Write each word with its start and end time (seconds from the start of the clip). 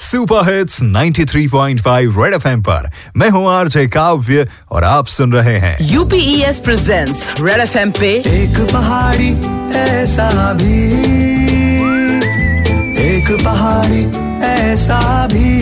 Super 0.00 0.54
hits 0.54 0.82
93.5 0.82 2.24
red 2.24 2.34
FM 2.34 2.62
पर। 2.62 2.90
मैं 3.16 3.30
हूँ 3.30 3.50
आरजे 3.50 3.86
काव्य 3.86 4.48
और 4.70 4.84
आप 4.84 5.06
सुन 5.06 5.32
रहे 5.32 5.58
हैं। 5.58 5.78
यूपीएस 5.80 6.58
प्रेजेंट्स 6.58 7.28
रेड 7.40 7.60
एफएम 7.60 7.90
पे। 7.90 8.10
एक 8.16 8.70
पहाड़ी 8.72 9.30
ऐसा 9.78 10.52
भी। 10.52 10.92
एक 12.98 13.44
पहाड़ी 13.44 14.04
ऐसा 14.44 15.26
भी। 15.26 15.58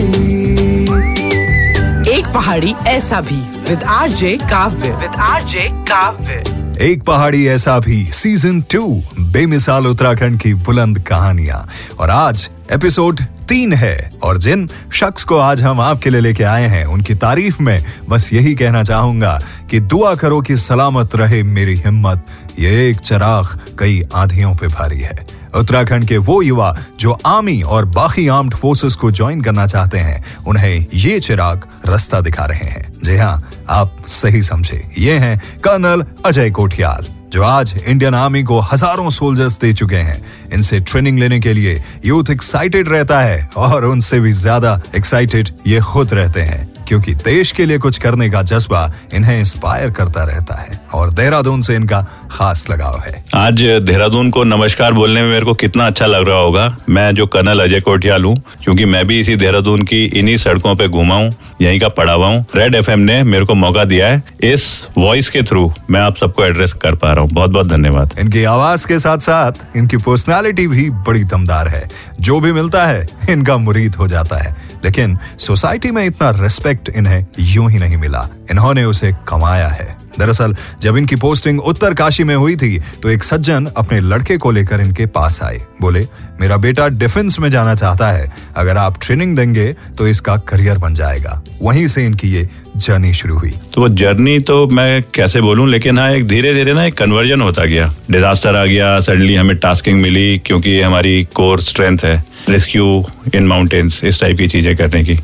एक 2.19 2.27
पहाड़ी 2.27 2.75
ऐसा 2.87 3.21
भी। 3.21 3.69
With 3.69 3.83
RJ 3.83 4.37
Kavya. 4.37 4.89
With 4.89 5.11
RJ 5.19 5.69
Kavya. 5.73 6.56
एक 6.81 7.03
पहाड़ी 7.03 7.47
ऐसा 7.47 7.79
भी 7.79 8.05
सीज़न 8.05 8.61
टू 8.61 9.01
बेमिसाल 9.19 9.87
उत्तराखंड 9.87 10.39
की 10.39 10.53
बुलंद 10.53 10.99
कहानियाँ। 10.99 11.67
और 11.99 12.09
आज 12.09 12.49
एपिसोड 12.71 13.21
तीन 13.21 13.73
है। 13.73 14.11
और 14.23 14.37
जिन 14.37 14.69
शख्स 14.93 15.23
को 15.23 15.37
आज 15.37 15.61
हम 15.61 15.81
आपके 15.81 16.09
लिए 16.09 16.21
लेके 16.21 16.43
आए 16.43 16.67
हैं, 16.67 16.85
उनकी 16.85 17.15
तारीफ़ 17.15 17.63
में 17.63 17.85
बस 18.09 18.33
यही 18.33 18.55
कहना 18.55 18.83
चाहूँगा 18.83 19.41
कि 19.69 19.79
दुआ 19.79 20.15
करो 20.15 20.41
कि 20.41 20.57
सलामत 20.57 21.15
रहे 21.15 21.43
मेरी 21.43 21.75
हिम्मत। 21.75 22.25
ये 22.59 22.89
एक 22.89 22.97
चराग 22.97 23.59
कई 23.79 24.03
आंधियों 24.15 24.55
पे 24.55 24.67
भारी 24.67 24.99
है। 24.99 25.36
उत्तराखंड 25.53 26.07
के 26.07 26.17
वो 26.19 26.41
युवा 26.41 26.75
जो 26.99 27.17
आर्मी 27.25 27.61
और 27.61 27.85
बाकी 27.87 28.27
आर्म्ड 28.29 28.53
फोर्सेस 28.53 28.95
को 28.95 29.11
ज्वाइन 29.11 29.41
करना 29.41 29.67
चाहते 29.67 29.97
हैं, 29.97 30.23
उन्हें 30.47 30.85
ये 30.93 31.19
चिराग 31.19 31.67
रास्ता 31.85 32.21
दिखा 32.21 32.45
रहे 32.45 32.69
हैं। 32.69 32.85
जी 33.03 33.17
हाँ 33.17 33.49
आप 33.69 34.03
सही 34.07 34.41
समझे। 34.43 34.83
ये 34.97 35.17
हैं 35.17 35.37
कर्नल 35.63 36.05
अजय 36.25 36.49
कोठियाल, 36.51 37.05
जो 37.33 37.43
आज 37.43 37.73
इंडियन 37.77 38.15
आर्मी 38.15 38.43
को 38.43 38.59
हज़ारों 38.61 39.09
सोल्जर्स 39.09 39.59
दे 39.59 39.73
चुके 39.73 39.95
हैं। 39.97 40.21
इनसे 40.53 40.79
ट्रेनिंग 40.81 41.19
लेने 41.19 41.39
के 41.39 41.53
लिए 41.53 41.81
यूथ 42.05 42.29
एक्साइटेड 42.31 42.89
रहता 42.89 43.19
है, 43.19 43.49
और 43.57 43.85
उनसे 43.85 44.19
भी 44.19 44.31
ज़्यादा 44.31 44.79
एक्साइटेड 44.95 45.49
ये 45.67 45.79
खुद 45.83 46.13
रहते 46.13 46.41
हैं, 46.41 46.67
क्योंकि 46.87 47.13
देश 47.15 47.51
के 47.51 47.65
लिए 47.65 47.77
कुछ 47.77 47.97
करने 47.97 48.29
का 48.29 48.41
जज्बा 48.43 48.91
इन्हें 49.13 49.39
इंस्पायर 49.39 49.91
करता 49.91 50.23
रहता 50.23 50.55
है, 50.55 50.79
और 50.93 51.11
देहरादून 51.11 51.61
से 51.61 51.75
इनका 51.75 52.05
खास 52.31 52.65
लगाव 52.69 52.99
है। 53.05 53.23
आज 53.35 53.61
देहरादून 53.83 54.29
को 54.29 54.43
नमस्कार 54.43 54.93
बोलने 54.93 55.21
में 55.21 55.29
मेरे 55.29 55.45
को 55.45 55.53
कितना 55.53 55.87
अच्छा 55.87 56.05
लग 56.05 56.27
रहा 56.27 56.37
होगा। 56.37 56.77
मैं 56.89 57.13
जो 57.15 57.27
कर्नल 57.27 57.59
अजय 57.59 57.79
कोटियाल 57.79 58.23
हूँ 58.23 58.35
क्योंकि 58.63 58.85
मैं 58.85 59.05
भी 59.07 59.19
इसी 59.19 59.35
देहरादून 59.35 59.81
की 59.81 60.03
इन्हीं 60.05 60.37
सड़कों 60.37 60.75
पे 60.75 60.87
घूमा 60.87 61.15
हूँ 61.15 61.33
यहीं 61.61 61.79
का 61.79 62.13
हुआ 62.13 62.27
हूँ। 62.27 62.45
रेड 62.55 62.75
एफएम 62.75 62.99
ने 62.99 63.21
मेरे 63.23 63.45
को 63.45 63.53
मौका 63.55 63.83
दिया 63.83 64.07
है 64.07 64.23
इस 64.43 64.87
वॉइस 64.97 65.29
के 65.29 65.41
थ्रू 65.41 65.71
मैं 65.89 66.01
आप 66.01 66.15
सबको 66.15 66.45
एड्रेस 66.45 66.73
कर 66.73 66.95
पा 66.95 67.11
रहा 67.11 67.21
हूँ। 67.21 67.31
बहुत 67.31 67.51
बहुत 67.51 67.67
धन्यवाद। 67.67 68.13
इनकी 68.19 68.43
आवाज़ 68.43 68.87
के 68.87 68.99
साथ 68.99 69.17
साथ 69.17 69.77
इनकी 69.77 69.97
पर्सनैलिटी 69.97 70.67
भी 70.67 70.89
बड़ी 70.89 71.23
दमदार 71.23 71.67
है। 71.67 71.87
जो 72.19 72.39
भी 72.39 72.51
मिलता 72.51 72.85
है 72.85 73.05
इनका 73.29 73.57
मुरीद 73.57 73.95
हो 73.95 74.07
जाता 74.07 74.37
है। 74.37 74.55
लेकिन 74.85 75.17
सोसाइटी 75.39 75.91
में 75.91 76.05
इतना 76.05 76.29
रेस्पेक्ट 76.29 76.89
इन्हें 76.89 77.25
यूँ 77.39 77.69
ही 77.71 77.77
नहीं 77.77 77.97
मिला। 77.97 78.27
इन्होंने 78.51 78.83
उसे 78.83 79.11
कमाया 79.27 79.67
है। 79.67 79.97
दरअसल, 80.19 80.55
जब 80.81 80.97
इनकी 80.97 81.15
पोस्टिंग 81.15 81.59
उत्तर 81.61 81.93
काशी 81.93 82.23
में 82.23 82.35
हुई 82.35 82.55
थी 82.55 82.77
तो 83.03 83.09
एक 83.09 83.23
सज्जन 83.23 83.65
अपने 83.77 83.99
लड़के 84.01 84.37
को 84.37 84.51
लेकर 84.51 84.81
इनके 84.81 85.05
पास 85.07 85.41
आए। 85.43 85.61
बोले, 85.81 86.05
मेरा 86.41 86.57
बेटा 86.57 86.87
डिफेंस 86.89 87.39
में 87.39 87.49
जाना 87.51 87.75
चाहता 87.75 88.11
है। 88.11 88.31
अगर 88.55 88.77
आप 88.77 88.97
ट्रेनिंग 89.01 89.35
देंगे 89.37 89.71
तो 89.97 90.07
इसका 90.07 90.37
करियर 90.47 90.77
बन 90.77 90.93
जाएगा। 90.93 91.41
वहीं 91.61 91.87
से 91.87 92.05
इनकी 92.05 92.27
ये 92.27 92.47
जर्नी 92.77 93.13
शुरू 93.13 93.37
हुई। 93.37 93.53
तो 93.73 93.81
वो 93.81 93.87
जर्नी 93.89 94.37
तो 94.39 94.65
मैं 94.67 95.03
कैसे 95.13 95.41
बोलूँ, 95.41 95.67
लेकिन 95.69 95.99
हाँ 95.99 96.11
एक 96.11 96.27
धीरे 96.27 96.53
धीरे 96.53 96.73
ना 96.73 96.83
एक 96.85 96.93
कन्वर्जन 96.93 97.41
होता 97.41 97.65
गया। 97.65 97.91
डिजास्टर 98.11 98.55
आ 98.55 98.65
गया 98.65 98.99
सडनली 98.99 99.35
हमें 99.35 99.55
टास्किंग 99.57 100.01
मिली, 100.01 100.37
क्योंकि 100.45 100.79
हमारी 100.81 101.23
कोर 101.33 101.61
स्ट्रेंथ 101.61 101.97
है 102.03 102.23
रेस्क्यू 102.49 103.05
इन 103.35 103.47
माउंटेन्स 103.47 104.03
इस 104.03 104.21
टाइप 104.21 104.37
की 104.37 104.47
चीज़ें 104.47 104.75
करने 104.77 105.03
की। 105.03 105.19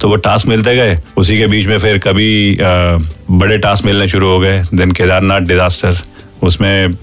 तो 0.00 0.08
वो 0.08 0.16
टास्क 0.16 0.48
मिलते 0.48 0.74
गए। 0.76 0.98
उसी 1.16 1.38
के 1.38 1.46
बीच 1.46 1.66
में 1.66 1.78
फिर 1.78 1.98
कभी 1.98 2.58
बड़े 2.60 3.58
टास्क 3.58 3.84
मिलने 3.86 4.08
शुरू 4.08 4.28
हो 4.28 4.38
गए। 4.40 4.62
Then 4.74 4.92
Kedarnath 4.92 5.40
disaster. 5.48 6.00
उसमें 6.42 6.94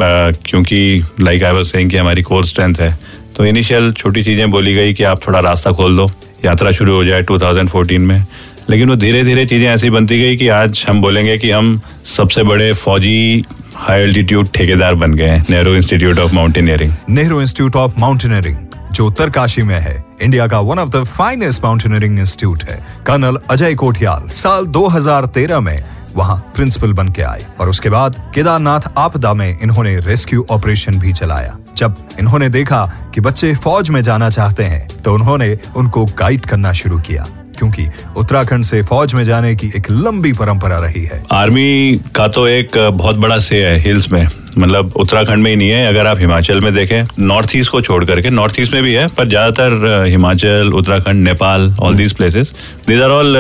क्योंकि 0.46 1.02
लाइक 1.22 1.44
आई 1.44 1.52
वाज 1.52 1.66
सेइंग 1.66 1.90
कि 1.92 1.98
हमारी 1.98 2.22
कोर 2.22 2.46
स्ट्रेंथ 2.46 2.76
है। 2.80 2.98
तो 3.38 3.46
इनिशियल 3.46 3.92
छोटी 3.94 4.24
चीज़ें 4.24 4.50
बोली 4.52 4.74
गई 4.76 4.94
कि 4.94 5.04
आप 5.04 5.28
थोड़ा 5.28 5.40
रास्ता 5.40 5.72
खोल 5.72 5.96
दो। 5.98 6.10
यात्रा 6.46 6.72
शुरू 6.72 6.96
हो 6.96 7.04
जाए 7.06 7.24
2014 7.24 8.00
में। 8.00 8.26
लेकिन 8.70 8.90
वो 8.90 8.96
धीरे 8.96 9.24
धीरे 9.24 9.46
चीज़ें 9.46 9.68
ऐसी 9.70 9.90
बनती 9.90 10.20
गई 10.20 10.36
कि 10.38 10.48
आज 10.48 10.86
हम 10.90 11.02
बोलेंगे 11.02 11.38
कि 11.38 11.50
हम 11.52 11.80
सबसे 12.06 12.44
बड़े 12.44 12.72
फौजी 12.74 13.44
हाई 13.76 14.02
एल्टीट्यूड 14.02 14.48
ठेकेदार 14.56 14.96
बन 14.96 15.14
गए 15.14 15.40
Nehru 15.50 15.74
Institute 15.76 16.20
of 16.20 16.36
Mountaineering 16.36 16.94
Nehru 17.10 17.42
Institute 17.42 17.76
of 17.76 18.00
Mountaineering 18.00 18.56
जो 18.94 19.06
उत्तरकाशी 19.08 19.64
में 19.64 19.80
है, 19.80 20.04
इंडिया 20.22 20.48
का 20.48 20.60
one 20.60 20.80
of 20.80 20.90
the 20.90 21.04
finest 21.06 21.64
mountaineering 21.64 22.20
institute 22.20 22.64
है, 22.64 22.80
कर्नल 23.08 23.40
अजय 23.52 23.76
कोठियाल 23.76 24.30
साल 24.34 24.66
2013 24.68 25.60
में 25.60 25.84
वहाँ 26.16 26.36
प्रिंसिपल 26.56 26.94
बन 26.94 27.10
के 27.10 27.22
आए 27.22 27.46
और 27.60 27.70
उसके 27.70 27.90
बाद 27.90 28.22
केदारनाथ 28.36 28.82
आपदा 28.98 29.34
में 29.34 29.60
इन्होंने 29.60 29.98
रेस्क्यू 30.00 30.46
ऑपरेशन 30.52 31.00
भी 31.00 31.14
चलाया। 31.14 31.58
जब 31.78 31.96
इन्होंने 32.20 32.50
देखा 32.50 32.86
कि 33.14 33.22
बच्चे 33.22 33.54
फौज 33.56 33.90
में 33.90 34.02
जाना 34.02 34.30
चाहते 34.30 34.64
हैं 34.64 34.88
तो 35.02 35.14
उन्होंने 35.14 35.58
उनको 35.76 36.06
गाइड 36.20 36.46
करना 36.46 36.74
शुरू 36.74 37.00
किया। 37.00 37.26
क्योंकि 37.64 38.20
उत्तराखंड 38.20 38.64
से 38.66 38.82
फौज 38.84 39.14
में 39.14 39.24
जाने 39.26 39.56
की 39.56 39.72
एक 39.76 39.90
लंबी 39.92 40.32
परंपरा 40.34 40.78
रही 40.80 41.04
है। 41.04 41.24
आर्मी 41.32 42.00
का 42.16 42.28
तो 42.28 42.48
एक 42.48 42.78
बहुत 42.78 43.16
बड़ा 43.18 43.38
से 43.40 43.64
है, 43.66 43.78
हिल्स 43.82 44.12
में। 44.12 44.28
मतलब 44.58 44.92
उत्तराखंड 44.96 45.44
में 45.44 45.50
ही 45.52 45.56
नहीं 45.58 45.70
है, 45.70 45.88
अगर 45.88 46.08
आप 46.08 46.20
हिमाचल 46.20 46.60
में 46.60 46.74
देखें, 46.74 47.04
नॉर्थ 47.20 47.56
ईस्ट 47.56 47.72
को 47.72 47.82
छोड़ 47.82 48.04
करके, 48.06 48.30
नॉर्थ 48.32 48.60
ईस्ट 48.60 48.74
में 48.74 48.84
भी 48.84 48.94
है, 48.94 49.08
पर 49.08 49.28
ज़्यादातर 49.30 50.06
Himachal, 50.08 50.72
Uttarakhand, 50.74 51.24
Nepal 51.24 51.74
all 51.82 51.96
these 51.96 52.14
places 52.14 52.54
these 52.88 53.02
are 53.02 53.12
all 53.12 53.36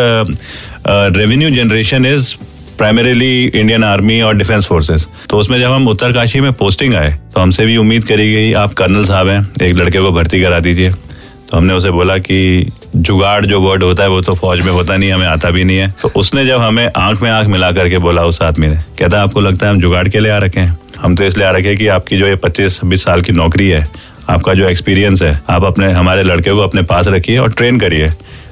revenue 0.88 1.50
generation 1.51 2.06
is 2.06 2.33
primarily 2.78 3.45
Indian 3.45 3.83
army 3.83 4.19
और 4.22 4.38
डिफेंस 4.38 4.66
फोर्सेस 4.67 5.07
तो 5.29 5.38
उसमें 5.38 5.59
जब 5.59 5.72
हम 5.72 5.88
उत्तरकाशी 5.88 6.39
में 6.41 6.51
पोस्टिंग 6.53 6.94
आए 6.95 7.12
तो 7.33 7.39
हमसे 7.39 7.66
भी 7.66 7.78
उम्मीद 7.78 8.03
करी 8.03 8.31
गई, 8.33 8.53
आप 8.53 8.73
कर्नल 8.73 9.06
साहब 9.06 9.28
हैं, 9.28 9.47
एक 9.63 9.75
लड़के 9.75 10.00
को 10.00 10.12
भर्ती 10.12 10.41
करा 10.41 10.59
दीजिए। 10.59 10.89
तो 10.89 11.57
हमने 11.57 11.73
उसे 11.73 11.91
बोला 11.91 12.17
कि 12.19 12.72
जुगाड़ 12.96 13.46
जो 13.46 13.62
वर्ड 13.62 13.84
होता 13.84 14.04
है, 14.04 14.09
वो 14.09 14.22
तो 14.22 14.36
फौज 14.36 14.62
में 14.62 14.72
होता 14.72 14.98
नहीं, 14.98 15.12
हमें 15.12 15.28
आता 15.28 15.50
भी 15.50 15.64
नहीं 15.64 15.78
है। 15.78 15.94
तो 16.02 16.12
उसने 16.16 16.46
जब 16.46 16.58
हमें 16.58 16.90
आँख 16.98 17.22
में 17.22 17.31
आँख 17.31 17.48
मिला 17.48 17.72
करके 17.72 17.98
बोला, 17.98 18.24
उस 18.24 18.42
आदमी 18.42 18.68
ने, 18.68 18.76
कहता 18.76 19.18
है, 19.18 19.24
आपको 19.24 19.42
लगता 19.42 19.66
है 19.66 19.74
हम 19.74 19.80
जुगाड़ 19.80 20.08
के 20.08 20.20
लिए 20.20 20.31
आ 20.31 20.38
रखे 20.38 20.59
हैं? 20.59 20.80
हम 21.02 21.16
तो 21.16 21.24
इसलिए 21.24 21.48
आ 21.48 21.52
रखे 21.52 21.76
कि 21.76 21.88
आपकी 21.88 22.18
जो 22.18 22.28
ये 22.28 22.36
पच्चीस, 22.36 22.80
छब्बीस 22.80 23.04
साल 23.04 23.22
की 23.22 23.31
नौकरी 23.31 23.70
है, 23.70 23.88
आपका 24.30 24.54
जो 24.54 24.70
एक्सपीरियंस 24.70 25.22
है, 25.22 25.42
आप 25.50 25.64
अपने, 25.64 25.92
हमारे 25.92 26.24
लड़के 26.24 26.52
को 26.52 26.59
अपने 26.59 26.81
पास 26.81 27.08
रखिए 27.08 27.38
और 27.38 27.52
ट्रेन 27.52 27.80
करिए। 27.80 28.08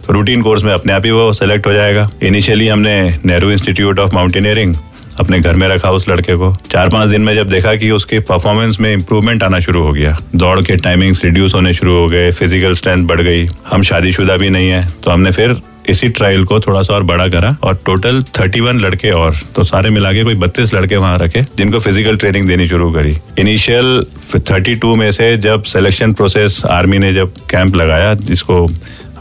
रूटीन 0.09 0.41
कोर्स 0.41 0.63
में 0.63 0.73
अपने 0.73 0.93
आप 0.93 1.05
ही 1.05 1.11
वो 1.11 1.33
सेलेक्ट 1.33 1.67
हो 1.67 1.73
जाएगा। 1.73 2.09
इनिशियली 2.23 2.67
हमने 2.67 3.19
नेहरू 3.25 3.51
इंस्टीट्यूट 3.51 3.99
ऑफ़ 3.99 4.15
माउंटेनियरिंग 4.15 4.75
अपने 5.21 5.39
घर 5.39 5.53
में 5.53 5.67
रखा 5.67 5.91
उस 5.91 6.07
लड़के 6.09 6.35
को। 6.35 6.53
चार 6.71 6.89
पाँच 6.89 7.09
दिन 7.09 7.21
में 7.21 7.33
जब 7.35 7.49
देखा 7.49 7.75
कि 7.75 7.91
उसके 7.91 8.19
परफॉर्मेंस 8.29 8.79
में 8.79 8.91
इम्प्रूवमेंट 8.93 9.43
आना 9.43 9.59
शुरू 9.61 9.83
हो 9.83 9.91
गया। 9.93 10.17
दौड़ 10.35 10.59
के 10.61 10.75
टाइमिंग्स 10.77 11.23
रिड्यूस 11.25 11.55
होने 11.55 11.73
शुरू 11.73 11.97
हो 11.97 12.07
गए 12.09 12.31
फ़िज़िकल 12.31 12.73
स्ट्रेंथ 12.73 13.07
बढ़ 13.07 13.21
गई। 13.21 13.45
हम 13.67 13.81
शादीशुदा 13.83 14.37
भी 14.37 14.49
नहीं 14.49 14.69
है 14.69 14.87
तो 15.03 15.11
हमने 15.11 15.31
फिर 15.31 15.59
इसी 15.89 16.07
ट्रायल 16.09 16.43
को 16.45 16.59
थोड़ा 16.59 16.81
सा 16.81 16.93
और 16.93 17.03
बड़ा 17.03 17.27
करा 17.27 17.49
और 17.63 17.79
टोटल 17.85 18.21
31 18.23 18.81
लड़के 18.81 19.11
और 19.11 19.35
तो 19.55 19.63
सारे 19.63 19.89
मिला 19.89 20.11
के 20.13 20.23
कोई 20.23 20.35
बत्तीस 20.35 20.73
लड़के 20.73 20.97
वहाँ 20.97 21.17
रखे, 21.17 21.41
जिनको 21.57 21.79
फ़िज़िकल 21.79 22.17
ट्रेनिंग 22.17 22.47
देनी 22.47 22.67
शुरू 22.67 22.91
करी। 22.91 23.15
इनिशियल 23.39 24.05
32 24.33 24.95
में 24.97 25.11
से 25.11 25.35
जब 25.37 25.63
सिलेक्शन 25.65 26.13
प्रोसेस 26.13 26.61
आर्मी 26.71 26.99
ने 26.99 27.13
जब 27.13 27.33
कैंप 27.49 27.75
लगाया, 27.75 28.13
जिसको 28.15 28.67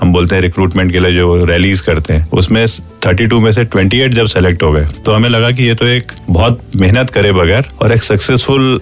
हम 0.00 0.12
बोलते 0.12 0.34
हैं 0.34 0.42
रिक्रूटमेंट 0.42 0.92
के 0.92 1.00
लिए 1.00 1.12
जो 1.12 1.44
रैलीज 1.44 1.80
करते 1.80 2.14
हैं, 2.14 2.28
उसमें 2.30 2.64
32 3.02 3.40
में 3.40 3.50
से 3.52 3.64
28 3.66 4.14
जब 4.14 4.26
सेलेक्ट 4.26 4.62
हो 4.62 4.70
गए 4.72 4.84
तो 5.04 5.12
हमें 5.12 5.28
लगा 5.28 5.50
कि 5.50 5.64
ये 5.64 5.74
तो 5.74 5.86
एक 5.86 6.12
बहुत 6.30 6.60
मेहनत 6.76 7.10
करे 7.10 7.32
बगैर 7.32 7.68
और 7.82 7.92
एक 7.92 8.02
सक्सेसफुल 8.02 8.80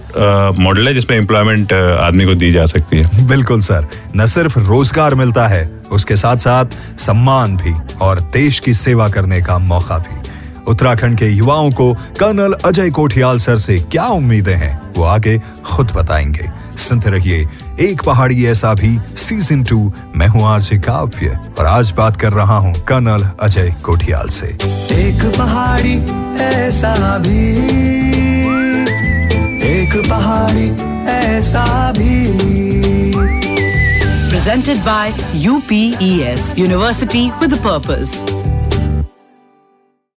मॉडल 0.59 0.87
है 0.87 0.93
जिसमें 0.93 1.17
एम्प्लॉयमेंट 1.17 1.73
आदमी 1.73 2.25
को 2.25 2.35
दी 2.35 2.51
जा 2.51 2.65
सकती 2.67 2.97
है। 2.97 3.27
बिल्कुल 3.27 3.61
सर, 3.61 3.87
न 4.15 4.25
सिर्फ़ 4.27 4.59
रोज़गार 4.59 5.15
मिलता 5.15 5.47
है, 5.47 5.69
उसके 5.91 6.15
साथ 6.15 6.37
साथ 6.37 6.99
सम्मान 6.99 7.57
भी 7.57 7.73
और 8.01 8.19
देश 8.33 8.59
की 8.59 8.73
सेवा 8.75 9.09
करने 9.09 9.41
का 9.41 9.57
मौका 9.57 9.97
भी। 9.99 10.17
उत्तराखंड 10.67 11.17
के 11.17 11.27
युवाओं 11.27 11.71
को 11.71 11.93
कर्नल 12.19 12.53
अजय 12.65 12.89
कोठियाल 12.89 13.37
सर 13.39 13.57
से 13.57 13.77
क्या 13.91 14.05
उम्मीदें 14.13 14.55
हैं, 14.55 14.79
वो 14.97 15.03
आगे 15.05 15.37
खुद 15.65 15.91
बताएँगे। 15.95 16.47
सुनते 16.79 17.09
रहिए 17.09 17.47
एक 17.79 18.03
पहाड़ी 18.03 18.45
ऐसा 18.45 18.73
भी 18.73 18.97
सीज़न 19.17 19.63
टू 19.63 19.79
मैं 20.15 20.27
हूँ 20.27 20.45
आज 20.47 20.69
काव्य 20.85 21.39
और 21.59 21.65
आज 21.65 21.91
बात 21.97 22.17
कर 22.21 22.33
रहा 22.33 22.57
हूँ 22.57 22.73
कर्नल 22.87 23.29
अजय 23.41 23.75
कोठियाल 23.85 24.29
से। 24.37 24.47
एक 24.99 25.23
पहाड़ी 25.37 25.95
ऐसा 26.43 27.17
भी 27.17 27.39
एक 29.69 29.95
पहाड़ी 30.09 30.69
ऐसा 31.13 31.91
भी। 31.97 32.17
Presented 34.31 34.83
by 34.85 35.11
UPES 35.51 36.43
University 36.57 37.23
with 37.41 37.53
a 37.53 37.61
Purpose. 37.63 38.13